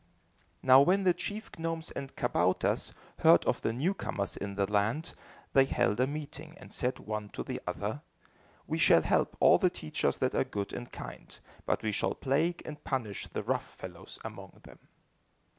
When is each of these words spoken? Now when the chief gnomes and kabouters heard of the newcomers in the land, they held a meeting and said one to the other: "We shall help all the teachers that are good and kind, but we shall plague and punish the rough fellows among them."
Now 0.63 0.81
when 0.81 1.03
the 1.03 1.13
chief 1.13 1.51
gnomes 1.59 1.91
and 1.91 2.15
kabouters 2.15 2.91
heard 3.19 3.45
of 3.45 3.61
the 3.61 3.71
newcomers 3.71 4.35
in 4.35 4.55
the 4.55 4.65
land, 4.65 5.13
they 5.53 5.65
held 5.65 5.99
a 5.99 6.07
meeting 6.07 6.57
and 6.57 6.73
said 6.73 6.97
one 6.97 7.29
to 7.33 7.43
the 7.43 7.61
other: 7.67 8.01
"We 8.65 8.79
shall 8.79 9.03
help 9.03 9.37
all 9.39 9.59
the 9.59 9.69
teachers 9.69 10.17
that 10.17 10.33
are 10.33 10.43
good 10.43 10.73
and 10.73 10.91
kind, 10.91 11.39
but 11.67 11.83
we 11.83 11.91
shall 11.91 12.15
plague 12.15 12.63
and 12.65 12.83
punish 12.83 13.27
the 13.27 13.43
rough 13.43 13.75
fellows 13.75 14.17
among 14.25 14.61
them." 14.63 14.79